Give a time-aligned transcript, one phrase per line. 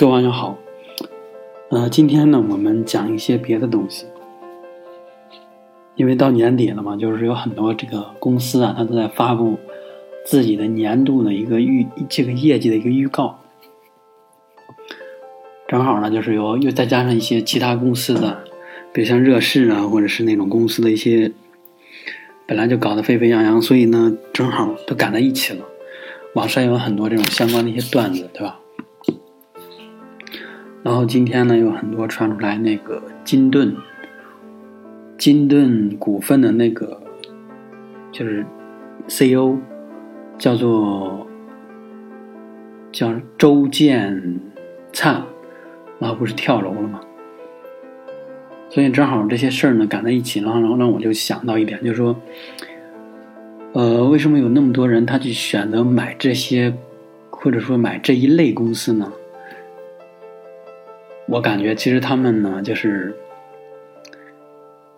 [0.00, 0.56] 各位网友好，
[1.68, 4.06] 呃，今天呢，我们讲一些别的东西，
[5.94, 9.58] 因为到年底了嘛，就是有很多这个公司啊，它都在发布
[10.24, 13.40] 自己的年度的一个预这个业绩的一个预告，
[15.68, 18.42] 正好呢，就是有又再加上一些其他公司的，
[18.94, 21.30] 比如像热市啊，或者是那种公司的一些
[22.46, 25.66] 本来就搞得沸沸扬扬，所以呢，正好都赶在一起了。
[26.34, 28.58] 网上有很多这种相关的一些段子，对吧？
[30.82, 33.74] 然后今天呢，有很多传出来那个金盾，
[35.18, 37.00] 金盾股份的那个
[38.10, 38.44] 就是
[39.06, 39.56] CEO
[40.38, 41.26] 叫做
[42.90, 44.40] 叫周建
[44.92, 45.22] 灿，
[45.98, 47.00] 然后不是跳楼了吗？
[48.70, 52.16] 所以正好这些事儿呢赶在一起，然后然后让我就想到一点，就是说。
[53.72, 56.74] 呃，为什么有那么多人他去选择买这些，
[57.30, 59.12] 或者说买这一类公司呢？
[61.30, 63.16] 我感觉其实他们呢，就是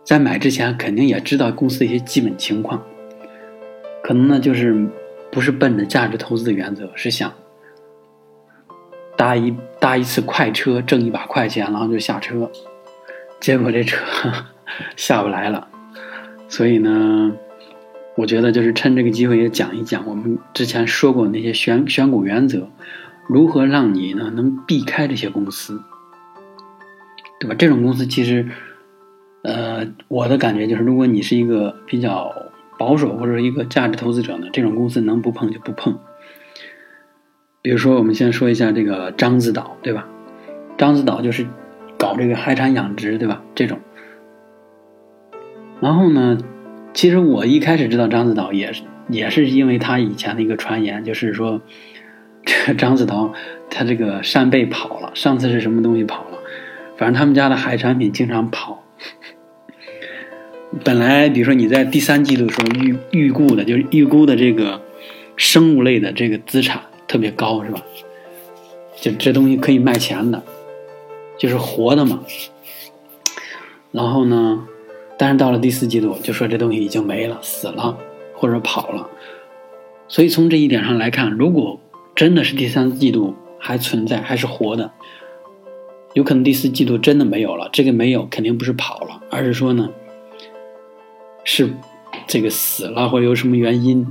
[0.02, 2.82] 在买之前肯定也知道公司的一些基本情况，
[4.02, 4.88] 可能呢就是
[5.30, 7.30] 不是奔着价值投资的原则，是想
[9.14, 12.50] 搭一搭一次快车挣一把快钱，然后就下车，
[13.38, 13.98] 结果这车
[14.96, 15.68] 下不来了，
[16.48, 17.32] 所以呢。
[18.14, 22.68] 我觉得就是趁这个机会也讲一讲我们之前说过那些选选股原则，
[23.26, 25.80] 如何让你呢能避开这些公司，
[27.42, 27.56] 对吧？
[27.58, 28.46] 这种公司其实，
[29.42, 32.32] 呃，我的感觉就是，如果你是一个比较
[32.78, 35.98] 保守或者一个价值投资者呢，这种公司能不碰就不碰。
[37.60, 40.06] 比如说，我们先说一下这个獐子岛，对吧？
[40.78, 41.44] 獐子岛就是
[41.98, 43.42] 搞这个海产养殖，对吧？
[43.56, 43.80] 这种，
[45.80, 46.38] 然后呢？
[46.94, 51.58] 其实我一开始知道獐子岛也是也是因为他以前的一个传言，就是说
[52.44, 53.32] 这个獐子岛
[53.70, 56.38] 他这个扇贝跑了，上次是什么东西跑了？
[57.02, 58.80] 反正他们家的海产品经常跑。
[60.84, 64.80] 本来比如说你在第三季度的时候预预估的，就是预估的这个
[65.36, 67.82] 生物类的这个资产特别高，是吧？
[69.00, 70.44] 就这东西可以卖钱的，
[71.36, 72.22] 就是活的嘛。
[73.90, 74.68] 然后呢？
[75.18, 77.98] 但是到了第四季度，就说这东西已经没了、死了，
[78.32, 79.10] 或者跑了。
[80.06, 81.80] 所以从这一点上来看，如果
[82.14, 84.92] 真的是第三季度还存在、还是活的，
[86.14, 87.68] 有可能第四季度真的没有了。
[87.72, 89.90] 这个没有肯定不是跑了，而是说呢，
[91.44, 91.70] 是
[92.26, 94.06] 这个死了或者有什么原因。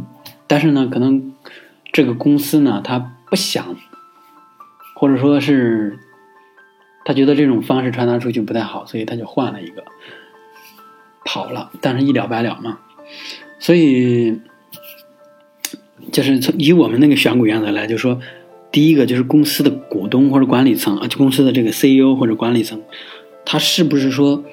[0.48, 1.34] 但是呢，可能
[1.92, 3.76] 这个公司呢，他不想，
[4.96, 6.00] 或者说是
[7.06, 9.84] 他觉得这种方式传达出去不太好，所以他就换了一个。
[11.24, 12.80] 跑了，但是一了百了嘛，
[13.60, 14.42] 所以
[16.12, 18.20] 就是从以我们那个选股原则来，就说
[18.72, 22.82] 第一个就是公司的股东或者管理层啊，就公司的这个 CEO 或者管理层，
[23.46, 24.44] 他是不是说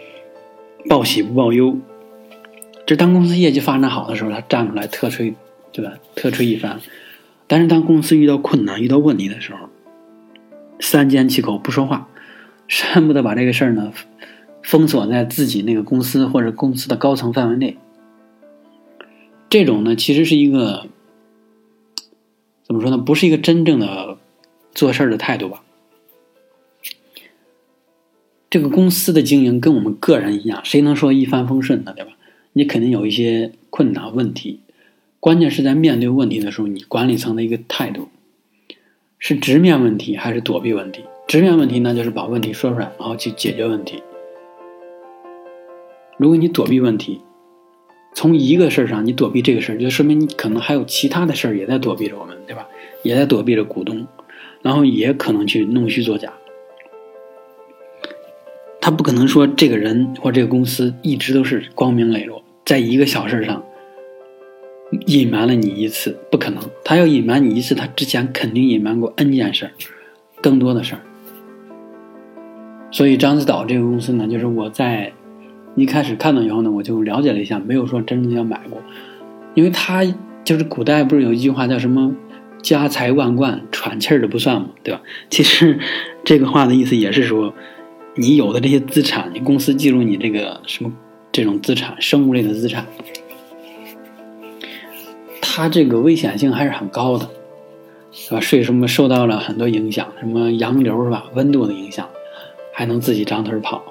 [0.88, 1.76] 报喜不报忧？
[2.84, 5.34] 这当公司业绩发展好的时候，他站出来特吹，
[5.72, 5.92] 对吧？
[6.14, 6.80] 特吹一番。
[7.46, 9.68] 但是当公司遇到困难、遇到问题的时候，
[10.80, 12.08] 三缄其口不说话，
[12.92, 13.92] 恨不得把这个事儿呢。
[14.60, 17.78] 封锁在自己那个公司或者公司的高层范围内，
[19.48, 20.86] 这种呢，其实是一个
[22.68, 22.98] 怎么说呢？
[22.98, 24.18] 不是一个真正的
[24.72, 25.64] 做事儿的态度吧？
[28.50, 32.12] 这个公司的经营跟我们个人一样，谁能说一帆风顺的，对吧？
[32.52, 34.60] 你肯定有一些困难问题，
[35.18, 38.08] 关键是在面对问题的时候，你管理层的一个态度
[39.18, 41.04] 是直面问题还是躲避问题？
[41.26, 44.02] 直面问题呢，就是把问题说出来，然后去解决问题。
[46.16, 47.20] 如果你躲避问题，
[48.18, 52.66] 从一个事儿上你躲避这个事儿，就说明你可能还有其他的事儿也在躲避着我们，对吧？
[53.04, 54.04] 也在躲避着股东，
[54.60, 56.32] 然后也可能去弄虚作假。
[58.80, 63.64] 他不可能说这个人或这个公司一直都是光明磊落，在一个小事上
[65.06, 66.60] 隐瞒了你一次，不可能。
[66.84, 69.70] 他要隐瞒你一次，他之前肯定隐瞒过 N 件事儿，
[70.42, 71.00] 更多的事儿。
[72.90, 75.12] 所以獐子岛这个公司呢，就是我在。
[75.74, 78.82] 一开始看到以后呢，我就了解了一下，没有说真正要买过，
[79.54, 80.04] 因为他
[80.44, 82.14] 就是古代不是有一句话叫什么
[82.62, 85.00] “家财万贯，喘气儿的不算嘛”，对吧？
[85.30, 85.78] 其实
[86.24, 87.54] 这个话的意思也是说，
[88.16, 90.92] 你有的这些资产，你公司记录你这个什么
[91.30, 92.84] 这种资产，生物类的资产，
[95.40, 97.28] 它这个危险性还是很高的，
[98.10, 98.40] 是吧？
[98.40, 101.26] 税什么受到了很多影响，什么洋流是吧？
[101.34, 102.08] 温度的影响，
[102.72, 103.87] 还能自己长腿跑。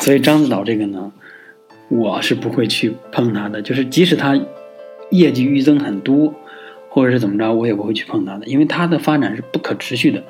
[0.00, 1.12] 所以獐子岛这个呢，
[1.88, 3.60] 我是不会去碰它的。
[3.60, 4.40] 就是即使它
[5.10, 6.34] 业绩预增很多，
[6.88, 8.46] 或者是怎么着，我也不会去碰它的。
[8.46, 10.24] 因为它的发展是不可持续的，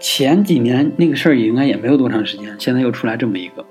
[0.00, 3.64] 前几年那个事儿应该也没有多长时间，现在又出来这么一个。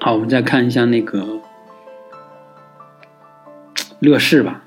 [0.00, 1.40] 好，我们再看一下那个
[4.00, 4.64] 乐视吧。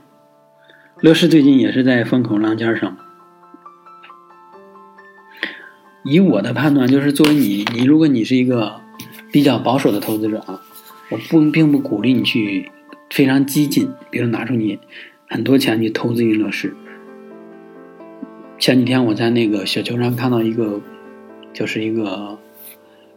[1.02, 2.98] 乐视最近也是在风口浪尖上。
[6.08, 8.80] 以我的判断，就是作为你，你如果你是一个
[9.32, 10.62] 比较保守的投资者啊，
[11.10, 12.72] 我不并不鼓励你去
[13.10, 14.78] 非常激进，比如拿出你
[15.28, 16.76] 很多钱去投资于乐视。
[18.60, 20.80] 前几天我在那个小球上看到一个，
[21.52, 22.38] 就是一个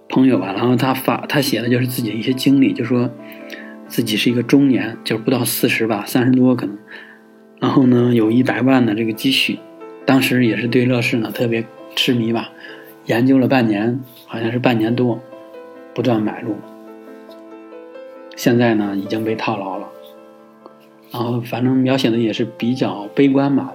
[0.08, 3.10] 朋友吧，然后他发他写的就是自己的一些经历，就说
[3.86, 6.78] 自己是一个中年，就是不到四十吧，三十多可能，
[7.60, 9.58] 然后呢有一百万的这个积蓄，
[10.06, 12.50] 当时也是对乐视呢特别痴迷吧。
[13.08, 15.18] 研究了半年，好像是半年多，
[15.94, 16.54] 不断买入。
[18.36, 19.88] 现在呢，已经被套牢了。
[21.10, 23.72] 然后，反正描写的也是比较悲观吧。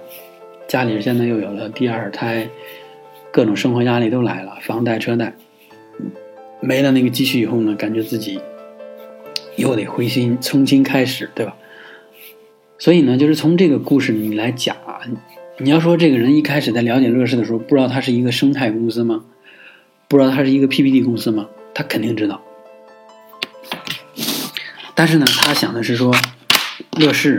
[0.68, 2.48] 家里现在又有了第二胎，
[3.32, 5.34] 各种生活压力都来了，房贷、车贷，
[6.60, 8.40] 没了那个积蓄以后呢，感觉自己
[9.56, 11.56] 又得回心重新开始，对吧？
[12.78, 15.00] 所以呢，就是从这个故事你来讲啊。
[15.58, 19.24] 你要说这个人一开始在了解乐视的时候，不知道它是一个生态公司吗？
[20.08, 21.46] 不知道它是一个 PPT 公司吗？
[21.72, 22.42] 他肯定知道。
[24.96, 26.12] 但是呢，他想的是说，
[26.98, 27.38] 乐视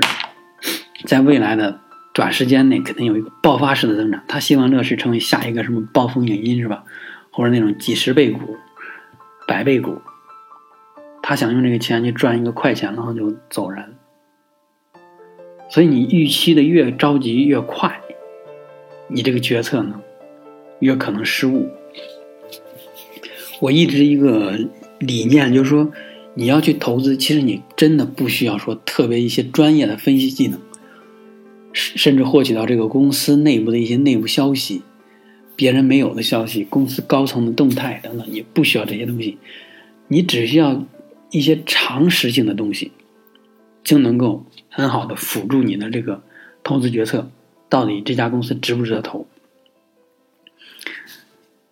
[1.05, 1.81] 在未来的
[2.13, 4.23] 短时间内肯定有一个爆发式的增长。
[4.27, 6.85] 他希望乐视成为下一个什么暴风影音是吧？
[7.31, 8.55] 或者那种几十倍股、
[9.45, 10.01] 百倍股。
[11.21, 13.95] 他想用这个钱去赚一个快钱，然后就走人。
[15.69, 18.01] 所以你预期的越着急越快。
[19.07, 20.01] 你这个决策呢，
[20.79, 21.69] 越可能失误。
[23.61, 24.59] 我一直一个
[24.99, 25.91] 理念就是说，
[26.33, 30.59] 你要去投资，其实你真的不需要说特别一些专业的分析技能，
[31.71, 34.81] 甚甚至获取到这个公司内部的一些内部消息、
[35.55, 39.37] 别人没有的消息、公司高层的动态等等，你不需要这些东西，
[40.09, 40.85] 你只需要
[41.31, 42.91] 一些常识性的东西，
[43.83, 46.21] 就能够很好的辅助你的这个
[46.63, 47.29] 投资决策。
[47.69, 49.25] 到底这家公司值不值得投？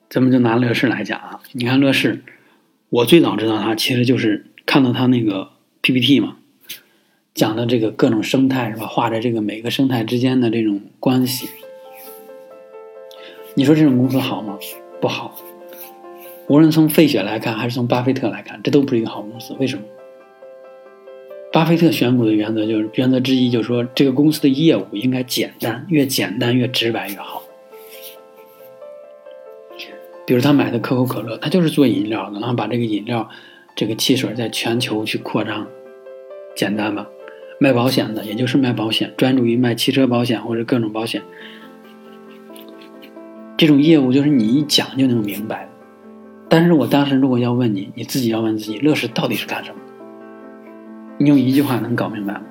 [0.10, 2.22] 咱们就拿乐视来讲啊，你看乐视，
[2.90, 5.50] 我最早知道它其实就是看到它那个
[5.82, 6.38] PPT 嘛，
[7.34, 8.86] 讲的这个各种生态是吧？
[8.86, 11.50] 画着这个每个生态之间的这种关系。
[13.56, 14.58] 你说这种公司好吗？
[15.02, 15.36] 不好。
[16.48, 19.56] 无论从费雪来看，还是从巴菲特来看，这都不是一个好公司。
[19.60, 19.84] 为什么？
[21.54, 27.44] 巴菲特选股的原则就是原则之一，就是说这个公司的业务应该简单，越简单越直白越好。
[30.26, 33.30] 比如他买的可口可乐，他就是做饮料的，然后把这个饮料
[33.76, 35.68] 这个汽水在全球去扩张，
[36.56, 37.08] 简单吧？
[37.60, 41.22] 卖保险的，也就是卖保险，专注于卖汽车保险或者各种保险，
[43.58, 45.70] 这种业务就是你一讲就能明白。
[46.50, 49.78] 但是我当时如果要问你，你自己要问自己，乐视到底是干什么？
[51.24, 52.42] 你用一句话能搞明白吗？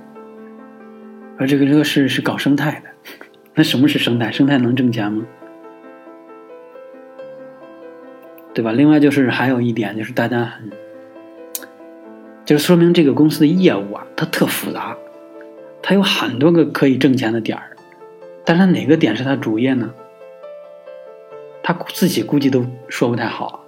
[1.39, 2.89] 而这个乐视是搞生态的，
[3.55, 4.33] 那什么是生态？
[4.33, 5.27] 生态能挣钱吗？
[8.55, 8.73] 对吧？
[8.73, 10.71] 另外就是还有一点，就是大家很，
[12.47, 14.97] 就是说明这个公司的业务啊，它特复杂，
[15.83, 17.77] 它有很多个可以挣钱的点儿，
[18.43, 19.93] 但是哪个点是它主业呢？
[21.63, 23.63] 他自己估计都说不太好，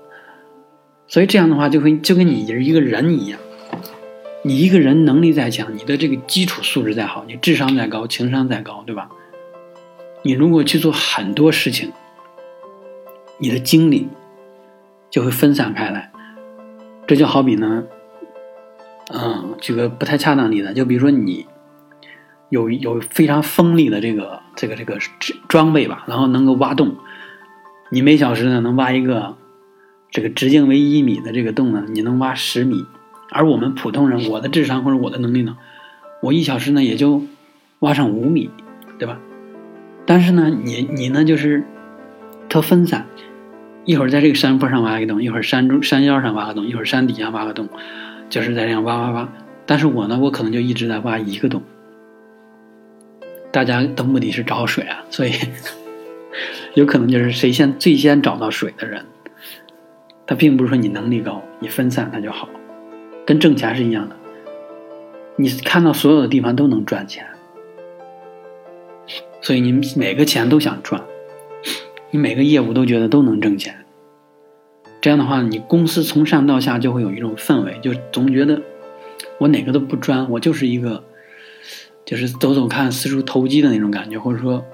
[1.06, 3.38] 所以这样的话就会就跟你是一个人一样。
[4.46, 9.08] 你一个人能力再强，你的这个基础素质再好，你智商再高，情商再高，对吧？
[10.22, 11.90] 你如果去做很多事情，
[13.38, 14.06] 你的精力
[15.08, 16.12] 就会分散开来。
[17.06, 17.84] 这就好比呢，
[19.14, 21.46] 嗯，举个不太恰当例子，就比如说你
[22.50, 24.98] 有有非常锋利的这个这个这个
[25.48, 26.96] 装备吧，然后能够挖洞，
[27.90, 29.38] 你每小时呢能挖一个
[30.10, 32.84] 这个直径为一米的这个洞呢，你能挖十米。
[33.34, 35.56] 而我们普通人，我的智商或者我的能力呢，
[36.22, 37.20] 我一小时呢也就
[37.80, 38.48] 挖上五米，
[38.96, 39.18] 对吧？
[40.06, 41.64] 但是呢，你你呢就是
[42.48, 43.06] 特分散，
[43.84, 47.68] 一会儿在这个山坡上挖个洞，一会儿山中山腰上挖个洞，一会儿山底下挖个洞，
[48.30, 49.28] 就是在这样挖挖挖。
[49.66, 51.60] 但是我呢，我可能就一直在挖一个洞。
[53.50, 55.32] 大家的目的是找水啊，所以
[56.74, 59.04] 有可能就是谁先最先找到水的人，
[60.24, 62.48] 他并不是说你能力高，你分散他就好。
[63.26, 64.16] 跟挣钱是一样的，
[65.36, 67.26] 你看到所有的地方都能赚钱，
[69.40, 71.02] 所以你每个钱都想赚，
[72.10, 73.84] 你每个业务都觉得都能挣钱。
[75.00, 78.62] 这样的话，你公司从上到下就会有一种氛围，就总觉得
[79.38, 81.04] 我哪个都不专，我就是一个，
[82.04, 84.64] 就是走走看、四处投机的那种感觉，或者说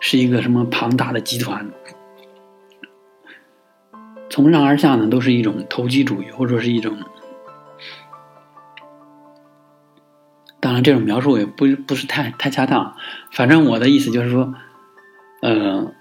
[0.00, 1.70] 是一个什么庞大的集团。
[4.30, 6.96] 从上而下呢，都是一种投机主义，或者说是一种……
[10.68, 12.94] 当然，这种描述也不不是太太恰当。
[13.32, 14.52] 反正我的意思就是说，
[15.40, 15.94] 呃，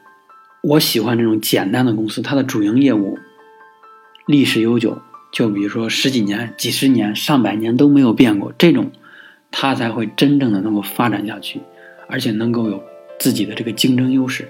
[0.62, 3.18] 我喜欢这种简单的公司，它的主营业务
[4.26, 8.92] 历史悠久，就比如说十几年、几十年、上百年都没有变过，这种
[9.52, 11.62] 它才会真正的能够发展下去，
[12.10, 12.84] 而且能够有
[13.20, 14.50] 自己的这个竞争优势。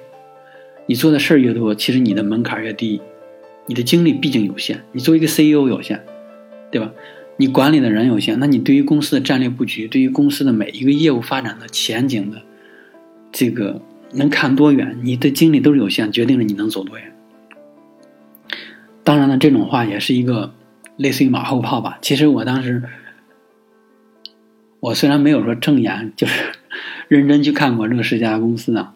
[0.88, 3.00] 你做的事儿越多，其实你的门槛越低。
[3.68, 6.02] 你的精力毕竟有限，你作为一个 CEO 有限，
[6.72, 6.92] 对吧？
[7.38, 12.42] 你管理的人有限，那你对于公司的战略布局，对于公司的每一个业务发展的前景的
[13.32, 13.82] 这个
[14.14, 17.14] 能看多远，你的精力都是有限，决定了你能走多远。
[19.04, 20.54] 当然了，这种话也是一个
[20.98, 22.00] 类似于马后炮吧。
[22.02, 22.84] 其实我当时，
[24.80, 26.52] 我虽然没有说正眼，就是
[27.08, 28.96] 认真去看过这个十家公司啊，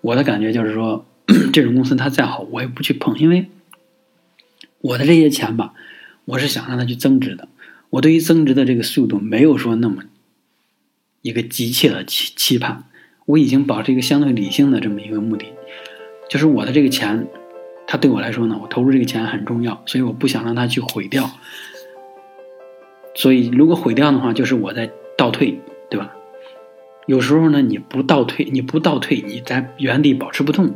[0.00, 1.06] 我的感觉就是说，
[1.52, 3.48] 这种公司它再好，我也不去碰，因为。
[4.82, 5.74] 我的这些钱吧，
[6.24, 7.48] 我是想让它去增值的。
[7.90, 10.04] 我对于增值的这个速度没有说那么
[11.22, 12.84] 一个急切的期期盼。
[13.26, 15.46] 我已经保持一个相对理性的这么一个目的，
[16.28, 17.28] 就是我的这个钱，
[17.86, 21.30] 它对我来说呢，我投入这个钱很重要，所以我不想让它去毁掉。
[23.14, 26.12] 所以如果毁掉的话，就是我在倒退，对吧？
[27.06, 30.74] 有时候呢，你不倒退，你不倒退，你在原地保持不动。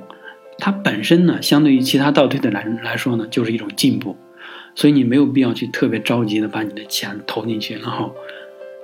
[0.59, 4.17] 它本身呢，相对于其他倒退的来来说呢，就是一种进步，
[4.75, 8.15] 所以你没有必要去特别着急的把你的钱投进去，然后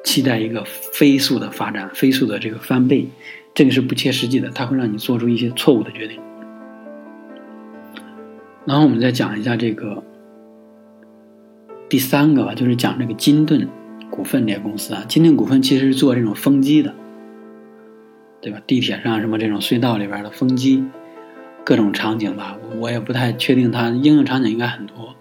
[0.04, 3.08] 期待一个飞速的发展、飞速的这个翻倍，
[3.54, 6.18] 这个是不切实际的，它会让你做出一些错误的决定。
[8.64, 10.02] 然后我们再讲一下这个
[11.88, 13.68] 第三个吧，就是讲这个金盾
[14.10, 16.94] 股份这个公司啊，金盾股份其实是做这种风机的，
[18.40, 18.60] 对吧？
[18.66, 20.84] 地铁上什么这种隧道里边的风机。
[21.62, 25.14] 各种场景吧，我也不太确定它应用场景应该很多。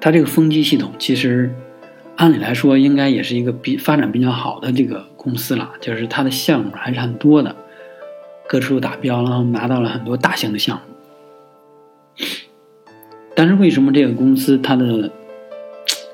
[0.00, 1.52] 它这个风机系统其实
[2.16, 7.54] 按理来说应该也是一个比发展比较好的这个公司了，就是它的项目还是很多的，
[8.48, 12.24] 各处达标，然后拿到了很多大型的项目。
[13.34, 15.10] 但是为什么这个公司它的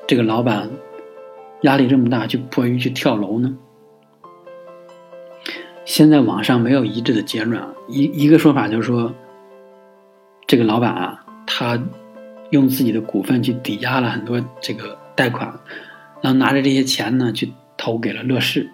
[0.05, 0.69] 这个老板
[1.61, 3.55] 压力这么大，就迫于去跳楼呢？
[5.85, 9.13] 现在网上没有一致的结论啊，一一个说法就是说，
[10.47, 11.79] 这个老板啊，他
[12.53, 15.51] 用自己的股份去抵押了很多这个贷款，
[16.21, 18.69] 然后拿着这些钱呢去投给了乐视。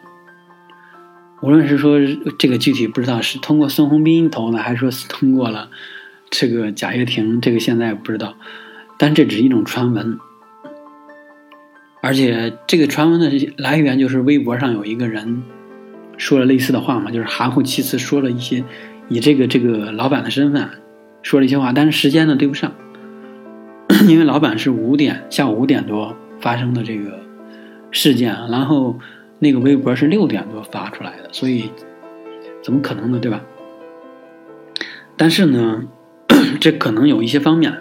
[1.42, 1.98] 无论是说
[2.38, 5.70] 这个具体不知道是通过孙宏斌投的，还是说通过了
[6.30, 8.36] 这个贾跃亭，这个现在不知道，
[8.98, 10.20] 但这只是一种传闻，
[12.02, 15.42] 而且这个传闻的来源就是微博上有一个人。
[16.18, 18.62] 说了类似的话嘛，就是含糊其辞，说了一些
[19.08, 20.70] 以这个这个老板的身份
[21.22, 22.74] 说了一些话，但是时间呢对不上，
[24.08, 27.20] 因为老板是五点下午五点多发生的这个
[27.92, 28.98] 事件，然后
[29.40, 31.70] 那个微博是六点多发出来的，所以
[32.64, 33.42] 怎么可能呢，对吧？
[35.18, 35.84] 但是呢，
[36.62, 37.74] 这可能有一些方面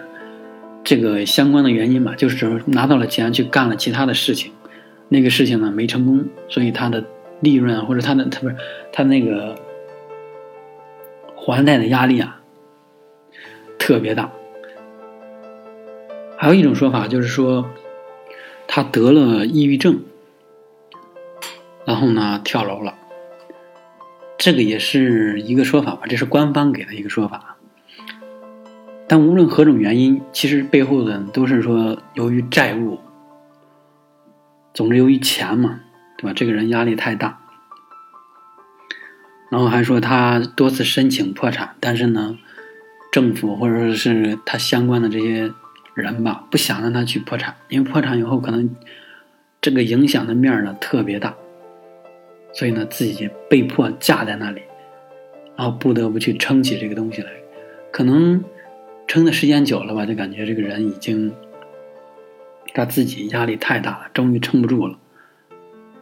[0.83, 4.51] 这个相关的原因吧，就是拿到了钱去干了其他的事情，
[5.07, 7.03] 那个事情呢没成功，所以他的。
[7.41, 8.55] 利润或者他的他不是
[8.91, 9.55] 他那个
[11.37, 12.41] 还贷的压力啊
[13.77, 14.29] 特别大，
[16.41, 17.69] 还有一种说法就是说
[18.65, 19.99] 他得了抑郁症，
[21.83, 22.95] 然后呢跳楼了，
[24.37, 27.57] 这个也是一个说法吧，这是官方给的一个说法。
[29.05, 32.99] 但无论何种原因，其实背后的都是说由于债务，
[34.73, 35.81] 总之由于钱嘛。
[36.17, 36.33] 对吧？
[36.35, 37.39] 这个人压力太大，
[39.49, 42.37] 然后还说他多次申请破产，但是呢，
[43.09, 45.53] 政府或者说是他相关的这些
[45.99, 48.75] 人吧，不想让他去破产，因为破产以后可能
[49.61, 51.35] 这个影响的面呢特别大，
[52.53, 54.61] 所以呢自己被迫架在那里，
[55.55, 57.29] 然后不得不去撑起这个东西来，
[57.91, 58.43] 可能
[59.07, 61.31] 撑的时间久了吧，就感觉这个人已经
[62.73, 64.97] 他自己压力太大了，终于撑不住了。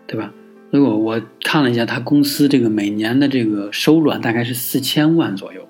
[0.06, 0.32] 对吧？
[0.70, 5.68] 如果我看了一下他公司这个每年的这个收入，大概是四千万左右。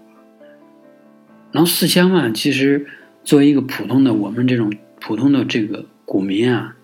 [1.51, 2.85] 然后四千万，其实
[3.27, 6.77] 作为一个普通的我们这种普通的这个股民啊，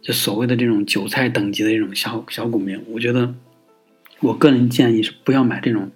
[0.00, 3.34] 就所谓的这种韭菜等级的这种小小股民，我觉得
[4.20, 5.90] 我个人建议是不要买这种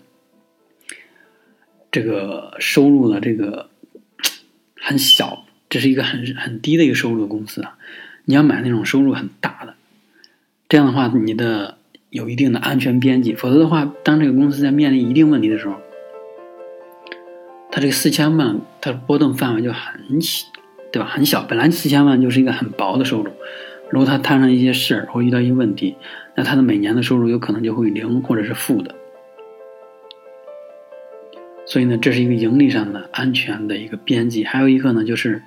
[1.90, 3.70] 这个收入的这个
[4.76, 7.78] 很小，这是一个很很低的一个收入的公司啊。
[8.26, 9.76] 你要买那种收入很大的。
[10.68, 11.78] 这样的话，你的
[12.10, 15.80] 有一定的安全边际，否则的话，当这个公司在面临一定问题的时候，
[17.70, 20.46] 它这个四千万它波动范围就很小，
[20.90, 21.08] 对吧？
[21.08, 23.30] 很小，本来四千万就是一个很薄的收入，
[23.90, 25.96] 如果它摊上一些事儿或遇到一些问题，
[26.34, 28.94] 那它的每年的收入有可能就会零或者是负的。
[31.66, 35.40] 所以呢，这是一个盈利上的安全的一个边际，还有一个呢，就是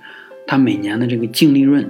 [0.48, 1.90] 它每年的这个净利润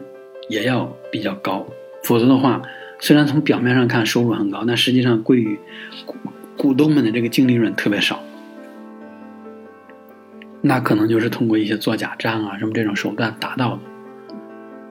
[0.50, 1.68] 也要比较高，
[2.04, 2.60] 否则的话，
[3.00, 5.60] 虽然从表面上看收入很高，但实际上归于
[6.08, 6.16] 股
[6.58, 8.24] 股东们的这个净利润特别少，
[10.66, 13.82] 那可能就是通过一些做假账啊什么这种手段达到的，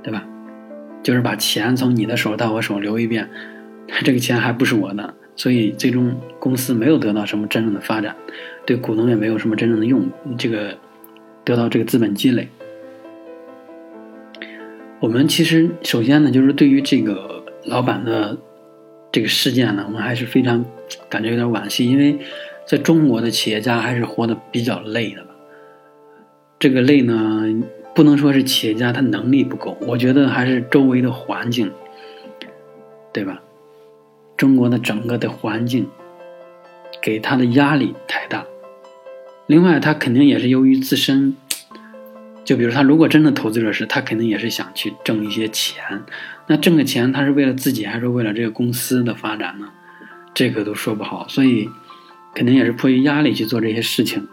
[0.03, 0.23] 对吧？
[1.03, 3.29] 就是把钱从你的手到我手流一遍，
[4.05, 5.15] 这个钱还不是我的。
[5.35, 8.15] 所以最终公司没有得到什么真正的发展，
[8.67, 10.77] 对股东也没有什么真正的用，这个
[11.43, 12.47] 得到这个资本积累。
[15.01, 18.37] 我们其实首先呢，就是对于这个老板的
[19.11, 20.63] 这个事件呢，我们还是非常
[21.09, 22.19] 感觉有点惋惜，因为
[22.67, 25.25] 在中国的企业家还是活得比较累的。
[26.63, 27.43] 这个累呢，
[27.93, 31.73] 不能说是企业家他能力不够，我觉得还是周围的环境，
[33.13, 33.43] 对吧？
[34.37, 35.89] 中国的整个的环境
[37.03, 38.47] 给他的压力太大，
[39.49, 41.37] 另外他肯定也是由于自身，
[42.45, 46.05] 就比如他如果真的投资者是，他肯定也是想去挣一些钱，
[46.47, 49.69] 那挣个钱他是为了自己还是为了这个公司的发展呢？
[50.33, 51.69] 这个都说不好，所以
[52.33, 54.29] 肯定也是迫于压力去做这些事情，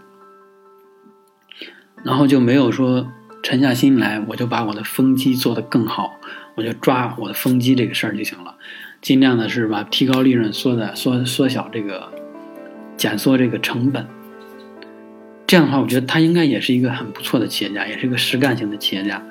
[2.03, 3.07] 然后就没有说
[3.43, 6.19] 沉下心来，我就把我的风机做得更好，
[6.55, 8.55] 我就抓我的风机这个事儿就行了。
[9.01, 12.11] 尽量的是吧，提高利润，缩的缩缩小这个，
[12.97, 14.05] 减缩这个成本。
[15.47, 19.23] 这样的话，我觉得他应该也是一个很不错的企业家，也是一个实干型的企业家。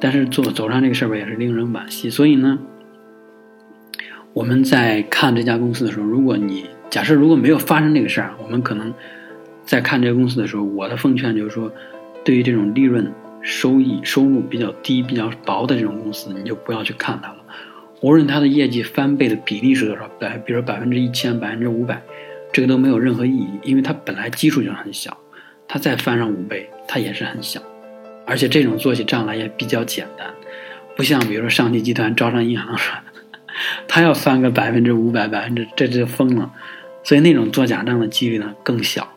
[0.00, 2.10] 但是做走上这个事儿，也是令人惋惜。
[2.10, 2.58] 所以呢，
[4.32, 8.92] 我们在看这家公司的时候，如果你假设如果没有发生这个事儿，我们可能
[9.66, 11.70] 在看这个公司的时候，我的奉劝就是说，
[12.24, 17.38] 对于这种利润收益收入比较低、比较薄的这种公司，你就不要去看它了。
[18.00, 22.00] 无论它的业绩翻倍的比例是多少，百，比如百分之一千、百分之五百，
[22.52, 25.16] 这个都没有任何意义，因为它本来基数就很小，
[25.66, 27.60] 它再翻上五倍，它也是很小，
[28.24, 30.28] 而且这种做起账来也比较简单，
[30.94, 32.78] 不像比如说上汽集团、招商银行，
[33.88, 36.52] 它要翻个百分之五百、百分之，这就疯了，
[37.02, 39.08] 所以那种做假账的几率呢更小。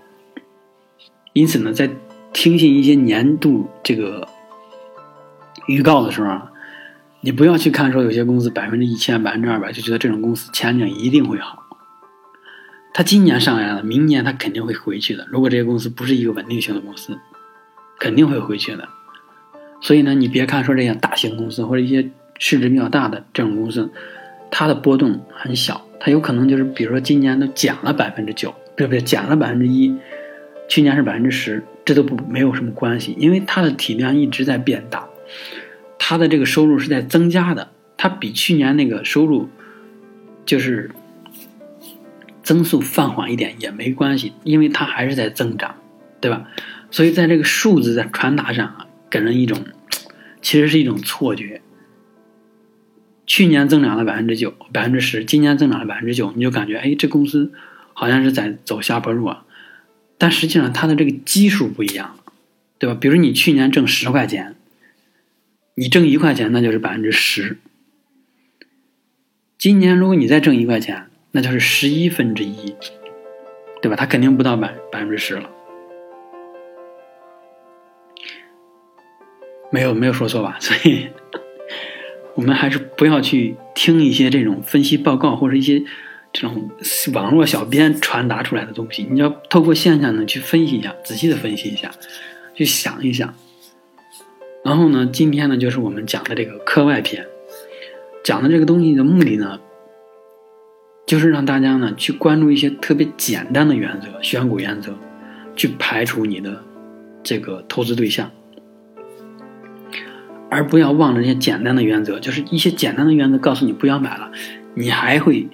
[1.34, 1.90] 因此呢，在
[2.34, 4.28] 听信一些年度这个
[5.68, 6.52] 预告的时候啊。
[7.22, 11.66] 你不要去看说有些公司百分之一千、百分之二百就觉得这种公司前景一定会好。
[12.94, 15.28] 它今年上来了，明年它肯定会回去的。
[15.30, 17.20] 如果这些公司不是一个稳定性的公司，
[18.00, 18.88] 肯定会回去的。
[19.82, 23.92] 所以呢，你别看说这些大型公司或者一些市值比较大的这种公司，
[24.50, 29.02] 它的波动很小，它有可能就是比如说今年都减了百分之九，对不对？
[29.02, 29.94] 减了百分之一，
[30.70, 35.06] 去年是百分之十，这都不没有什么关系，因为它的体量一直在变大。
[35.98, 39.50] 它的这个收入是在增加的，它比去年那个收入
[40.46, 40.92] 就是
[42.42, 45.76] 增速放缓一点也没关系，因为它还是在增长，
[46.22, 46.48] 对吧？
[46.92, 49.66] 所以在这个数字在传达上啊，给人一种
[50.42, 51.62] 其实是一种错觉。
[53.28, 57.52] 去年增长了百分之九、百分之十，今年增长了百分之九，你就感觉哎，这公司
[57.94, 59.46] 好像是在走下坡路啊。
[60.20, 62.20] 但实际上它的这个基数不一样，
[62.78, 62.96] 对吧？
[63.00, 64.56] 比如你去年挣十块钱。
[65.76, 67.58] 你挣一块钱，那就是百分之十。
[69.58, 72.76] 今年如果你再挣一块钱，那就是十一分之一，
[73.82, 73.96] 对吧？
[73.96, 75.50] 它肯定不到百百分之十了。
[79.72, 80.58] 没有没有说错吧？
[80.60, 81.08] 所以，
[82.36, 85.82] 我们还是不要去听一些这种分析报告或者一些
[86.32, 86.70] 这种
[87.14, 89.08] 网络小编传达出来的东西。
[89.10, 91.92] 你要透过现象呢去分析一下，仔细的分析一下，
[92.54, 93.34] 去想一想。
[94.64, 97.26] 然后呢，今天呢就是我们讲的这个课外篇，
[98.24, 99.60] 讲的这个东西的目的呢，
[101.08, 104.94] 就是让大家呢去关注一些特别简单的原则、选股原则，
[105.56, 106.62] 去排除你的
[107.24, 108.30] 这个投资对象，
[110.52, 114.30] 而不要忘了这些简单的原则，就是一些简单的原则告诉你不要买了，
[114.76, 115.48] 你还会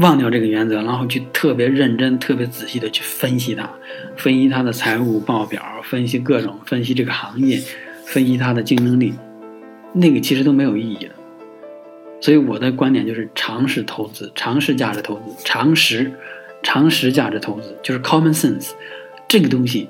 [0.00, 3.70] 忘掉这个原则，然后去特别认真、特别仔细的去分析它，
[4.16, 7.60] 分析它的财务报表，分析各种，分析这个行业。
[8.06, 9.14] 分析它的竞争力，
[9.92, 11.10] 那个其实都没有意义的。
[12.20, 16.10] 所以我的观点就是常识投资、常识价值投资、常识、
[16.60, 18.72] 常识价值投资，就是 common sense
[19.28, 19.88] 这个东西，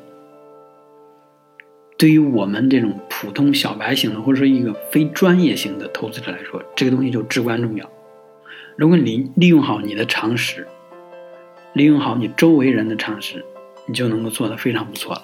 [1.96, 7.90] 对于我们这种普通小白型的，或者说一个非专业型的投资者来说，这个东西就至关重要。
[8.80, 10.66] 如果你利用好你的常识，
[11.74, 13.44] 利用好你周围人的常识，
[13.86, 15.22] 你就能够做得非常不错了。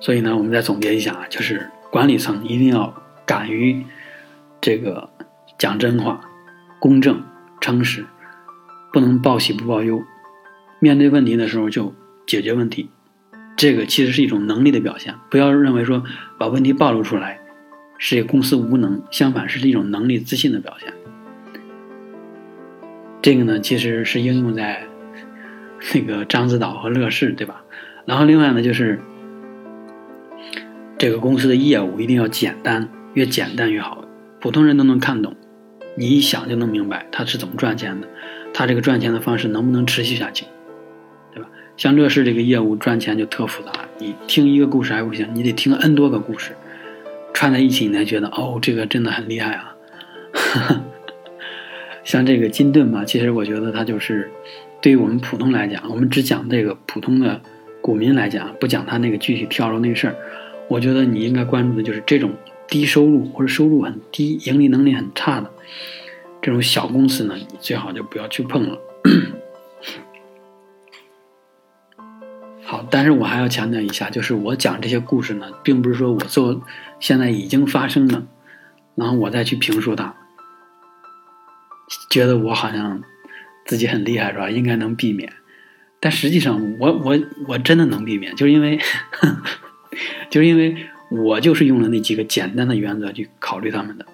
[0.00, 2.92] 所以呢，我们再总结一下啊，就是管理层一定要
[3.24, 3.86] 敢于
[4.60, 5.08] 这个
[5.56, 6.20] 讲真话、
[6.80, 7.22] 公正、
[7.60, 8.04] 诚实，
[8.92, 10.02] 不能报喜不报忧。
[10.80, 11.94] 面对问题的时候就
[12.26, 12.90] 解决问题，
[13.56, 15.14] 这个其实是一种能力的表现。
[15.30, 16.02] 不要认为说
[16.36, 17.39] 把问题暴露出来
[18.02, 20.90] 是公司无能，相反是一种能力自信的表现。
[23.20, 24.82] 这个呢，其实是应用在
[25.94, 27.62] 那个獐子岛和乐视，对吧？
[28.06, 28.98] 然后另外呢，就是
[30.96, 34.02] 这个公司的业务一定要简单，越简单越好，
[34.40, 35.36] 普通人都能看懂，
[35.94, 38.08] 你一想就能明白它是怎么赚钱的，
[38.54, 40.46] 它这个赚钱的方式能不能持续下去。
[41.34, 46.56] 对吧像乐视这个业务赚钱就特复杂，你听一个故事还不行，你得听 N 多个故事
[47.40, 49.74] 串在一起，你才觉得哦，这个真的很厉害啊。
[52.04, 54.30] 像这个金盾嘛，其实我觉得它就是
[54.82, 57.40] 对于我们普通来讲，我们只讲这个普通的
[57.80, 60.14] 股民来讲，不讲它那个具体跳楼那个事儿。
[60.68, 62.30] 我觉得你应该关注的就是这种
[62.68, 65.50] 低收入或者收入很低、盈利能力很差的
[66.42, 68.78] 这种小公司呢，你最好就不要去碰了。
[72.62, 76.60] 好，但是我还要强调一下，就是我讲这些故事呢，并不是说我做
[77.00, 78.26] 现在已经发生了，
[78.94, 80.14] 然后我再去评述它，
[82.10, 83.02] 觉得我好像
[83.64, 84.48] 自己很厉害是吧？
[84.48, 85.32] 应该能避免，
[85.98, 88.78] 但实际上我我我真的能避免，就是因为，
[90.30, 90.76] 就是因为
[91.10, 94.06] 我就是用了那几个简单的原则去考虑他们的，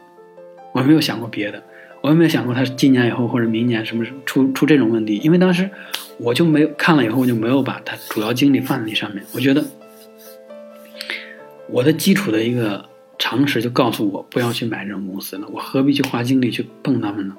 [0.73, 1.63] 我没有想过别的。
[2.03, 5.69] 我也没有想过他今年以后或者明年什么时候出出这种问题，因为当时
[6.19, 9.25] 我就没有看了以后我就没有把他主要精力放在那上面。
[9.35, 9.65] 我觉得
[11.69, 17.37] 我的基础的一个常识就告诉我不要去买这种公司了，我何必去花精力去碰他们呢？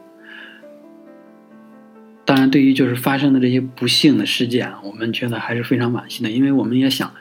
[2.25, 7.13] 当然，对于就是发生的这些不幸的事件啊，我们觉得还是非常惋惜的，因为我们也想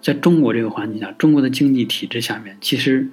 [0.00, 3.08] 在中国这个环境下，中国的经济体制下面，其实。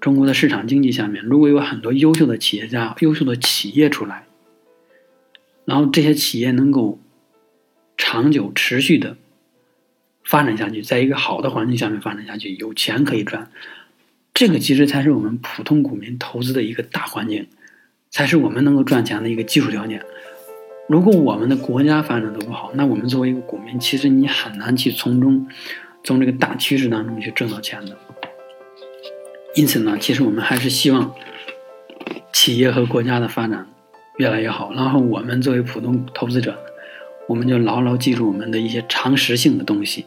[0.00, 4.24] 中国的市场经济下面，如果有很多优秀的企业家、优秀的企业出来，
[5.66, 6.98] 然后这些企业能够
[7.98, 9.18] 长久持续的
[10.30, 13.50] 发展下去，在一个好的环境下面发展下去，有钱可以赚，
[14.32, 17.48] 这个其实才是我们普通股民投资的一个大环境，
[18.10, 20.00] 才是我们能够赚钱的一个基础条件。
[20.88, 25.48] 如果我们的国家发展的不好，那我们作为一个股民，其实你很难去从中
[26.04, 27.98] 从这个大趋势当中去挣到钱的。
[29.56, 31.12] 因此呢，其实我们还是希望
[32.32, 33.66] 企业和国家的发展
[34.18, 34.72] 越来越好。
[34.74, 36.56] 然后我们作为普通投资者，
[37.26, 40.06] 我们就牢牢记住我们的一些常识性的东西，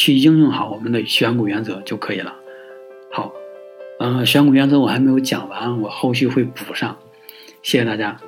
[0.00, 2.34] 去应用好我们的选股原则就可以了。
[3.12, 3.34] 好，
[3.98, 6.96] 嗯，选股原则我还没有讲完，我后续会补上。
[7.62, 8.18] 谢谢大家。